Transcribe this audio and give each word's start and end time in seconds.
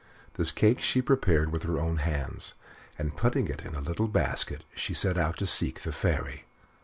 This 0.33 0.51
cake 0.51 0.81
she 0.81 0.99
prepared 0.99 1.51
with 1.51 1.61
her 1.61 1.77
own 1.79 1.97
hands, 1.97 2.55
and 2.97 3.15
putting 3.15 3.47
it 3.49 3.63
in 3.63 3.75
a 3.75 3.81
little 3.81 4.07
basket, 4.07 4.63
she 4.73 4.95
set 4.95 5.15
out 5.15 5.37
to 5.37 5.45
seek 5.45 5.81
the 5.81 5.91
Fairy. 5.91 6.45